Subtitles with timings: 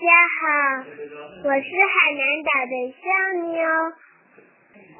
[0.00, 0.48] 大家好，
[1.44, 3.04] 我是海南岛的小
[3.52, 3.60] 妞，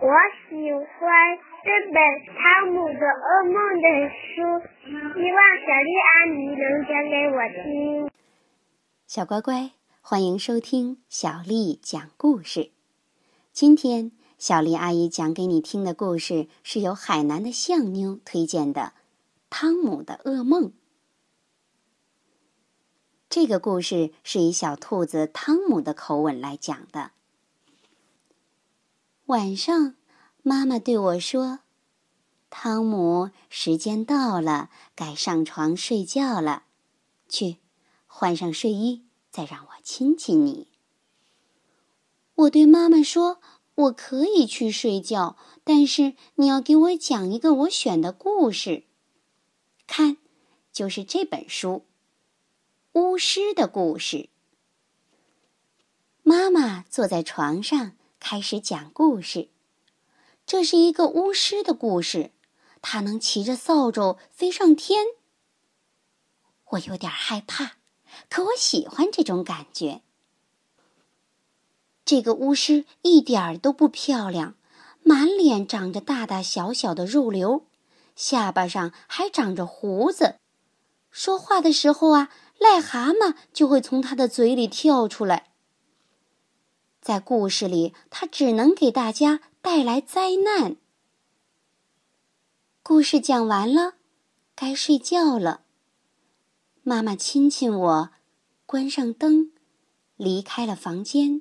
[0.03, 0.13] 我
[0.45, 1.97] 喜欢这本
[2.37, 7.65] 《汤姆的噩梦》的书，希望小丽阿姨能讲给我听。
[9.07, 9.71] 小乖乖，
[10.03, 12.71] 欢迎收听小丽讲故事。
[13.53, 18.81] 今天，小丽阿姨讲给你听的故事是由海南的象妞推荐的
[19.49, 20.65] 《汤姆的噩梦》。
[23.31, 27.13] 这个故事是以小兔子汤姆的口吻来讲的。
[29.27, 29.95] 晚上，
[30.43, 31.61] 妈妈对我说
[32.51, 36.65] ：“汤姆，时间到了，该上床睡觉了。
[37.29, 37.59] 去，
[38.09, 40.67] 换上睡衣，再让我亲亲你。”
[42.35, 43.41] 我对妈妈说
[43.77, 48.87] ：“我可以去睡觉，但是你要给我讲一个我选的故事。
[49.87, 50.17] 看，
[50.73, 51.85] 就是这本书。”
[53.01, 54.29] 巫师的故事。
[56.23, 59.49] 妈妈坐在床上开始讲故事。
[60.45, 62.31] 这是一个巫师的故事，
[62.83, 65.07] 他能骑着扫帚飞上天。
[66.73, 67.79] 我有点害怕，
[68.29, 70.03] 可我喜欢这种感觉。
[72.05, 74.57] 这个巫师一点儿都不漂亮，
[75.03, 77.65] 满脸长着大大小小的肉瘤，
[78.15, 80.37] 下巴上还长着胡子，
[81.11, 82.31] 说话的时候啊。
[82.61, 85.51] 癞蛤蟆就会从他的嘴里跳出来。
[87.01, 90.77] 在故事里，他只能给大家带来灾难。
[92.83, 93.95] 故事讲完了，
[94.55, 95.63] 该睡觉了。
[96.83, 98.11] 妈妈亲亲我，
[98.67, 99.53] 关上灯，
[100.17, 101.41] 离开了房间。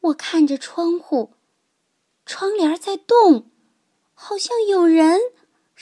[0.00, 1.34] 我看着窗户，
[2.26, 3.50] 窗帘在动，
[4.14, 5.20] 好像有人。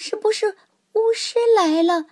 [0.00, 0.56] 是不是
[0.92, 2.06] 巫师来了？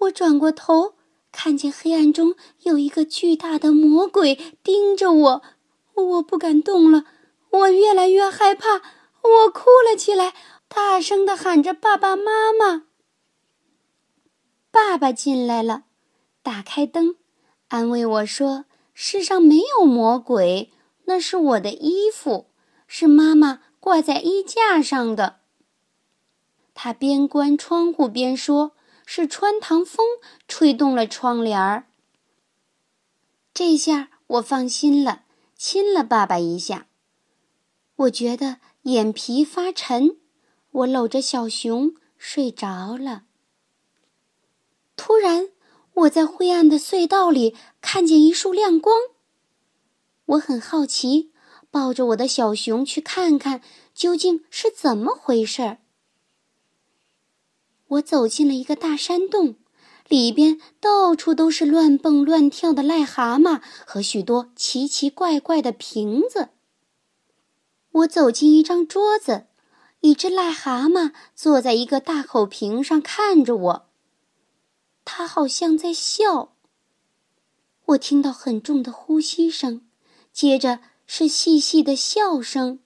[0.00, 0.94] 我转过头，
[1.32, 5.42] 看见黑暗中有一个巨大的魔鬼盯着我，
[5.94, 7.04] 我不敢动了，
[7.50, 8.82] 我越来越害怕，
[9.22, 10.34] 我哭了起来，
[10.68, 12.84] 大声的喊着“爸爸妈妈”。
[14.70, 15.84] 爸爸进来了，
[16.42, 17.16] 打开灯，
[17.68, 20.70] 安慰我说：“世上没有魔鬼，
[21.06, 22.50] 那是我的衣服，
[22.86, 25.40] 是妈妈挂在衣架上的。”
[26.74, 28.72] 他边关窗户边说。
[29.06, 30.04] 是穿堂风
[30.46, 31.86] 吹动了窗帘儿。
[33.54, 35.22] 这下我放心了，
[35.56, 36.88] 亲了爸爸一下。
[37.94, 40.18] 我觉得眼皮发沉，
[40.70, 43.22] 我搂着小熊睡着了。
[44.96, 45.48] 突然，
[45.94, 49.00] 我在灰暗的隧道里看见一束亮光。
[50.26, 51.32] 我很好奇，
[51.70, 53.62] 抱着我的小熊去看看
[53.94, 55.78] 究竟是怎么回事儿。
[57.88, 59.56] 我走进了一个大山洞，
[60.08, 66.48] 里边到处都是乱蹦乱跳的癞蛤蟆和许多奇奇怪怪的瓶子。
[67.92, 69.46] 我走进一张桌子，
[70.00, 73.88] 一只癞蛤蟆坐在一个大口瓶上看着我，
[75.04, 76.52] 它好像在笑。
[77.86, 79.86] 我听到很重的呼吸声，
[80.32, 82.80] 接着是细细的笑声。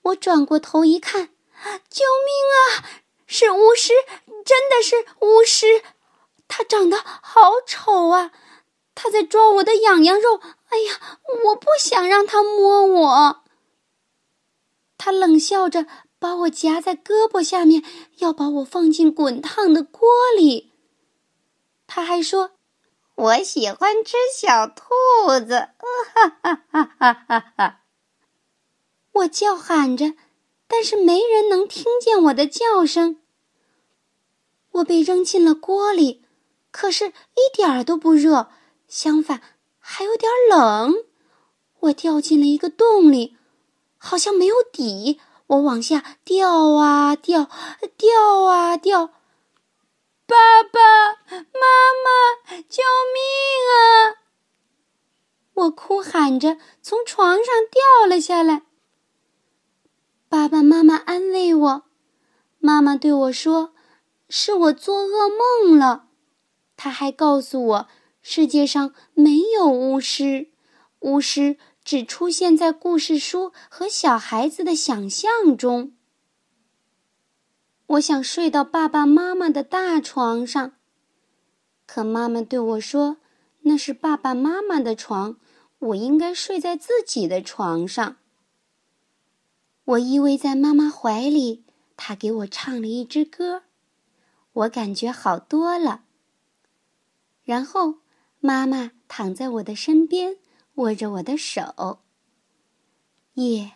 [0.00, 1.28] 我转过头一看，
[1.90, 3.04] 救命啊！
[3.32, 3.94] 是巫师，
[4.44, 5.82] 真的是巫师，
[6.48, 8.30] 他长得好丑啊！
[8.94, 10.38] 他在抓我的痒痒肉，
[10.68, 13.42] 哎呀，我不想让他摸我。
[14.98, 15.86] 他冷笑着
[16.18, 17.82] 把我夹在胳膊下面，
[18.18, 20.74] 要把我放进滚烫的锅里。
[21.86, 22.50] 他还说
[23.16, 24.84] ：“我喜欢吃小兔
[25.42, 25.70] 子。”
[26.14, 27.80] 哈哈哈哈哈哈！
[29.12, 30.12] 我叫喊着，
[30.68, 33.20] 但是没人能听见我的叫声。
[34.72, 36.22] 我被扔进了锅里，
[36.70, 38.48] 可是一点儿都不热，
[38.88, 39.40] 相反
[39.78, 40.94] 还有点冷。
[41.80, 43.36] 我掉进了一个洞里，
[43.98, 45.20] 好像没有底。
[45.48, 47.50] 我往下掉啊掉，
[47.98, 49.08] 掉啊掉。
[50.26, 50.80] 爸爸
[51.34, 51.66] 妈
[52.04, 53.22] 妈，救命
[53.68, 54.16] 啊！
[55.54, 58.62] 我哭喊着从床上掉了下来。
[60.30, 61.82] 爸爸妈妈安慰我，
[62.58, 63.74] 妈妈对我说。
[64.34, 66.08] 是我做噩梦了，
[66.74, 67.88] 他还告诉我，
[68.22, 70.48] 世界上没有巫师，
[71.00, 75.92] 巫师只出现在故事书和小孩子的想象中。
[77.88, 80.72] 我想睡到爸爸妈妈的大床上，
[81.84, 83.18] 可妈妈对我说，
[83.64, 85.36] 那是爸爸妈妈的床，
[85.78, 88.16] 我应该睡在自己的床上。
[89.84, 91.66] 我依偎在妈妈怀里，
[91.98, 93.64] 她给我唱了一支歌。
[94.52, 96.04] 我感觉好多了。
[97.42, 98.00] 然后
[98.40, 100.38] 妈妈躺在我的身边，
[100.74, 102.00] 握着我的手。
[103.34, 103.72] 夜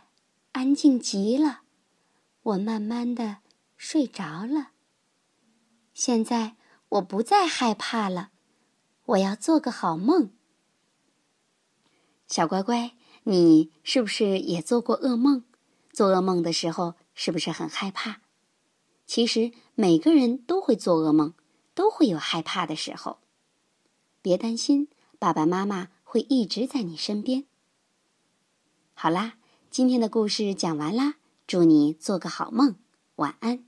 [0.52, 1.62] 安静极了，
[2.43, 3.38] 我慢慢的
[3.76, 4.73] 睡着了。
[5.94, 6.56] 现在
[6.90, 8.31] 我不再害怕了，
[9.06, 10.31] 我要做个好梦。
[12.29, 12.93] 小乖乖，
[13.25, 15.44] 你是不是也做过噩梦？
[15.90, 18.20] 做噩梦的时候是不是很害怕？
[19.06, 21.32] 其实每个人都会做噩梦，
[21.75, 23.19] 都会有害怕的时候。
[24.20, 24.88] 别担心，
[25.19, 27.44] 爸爸妈妈会一直在你身边。
[28.94, 29.38] 好啦，
[29.70, 31.14] 今天的故事讲完啦，
[31.47, 32.75] 祝你做个好梦，
[33.17, 33.64] 晚安。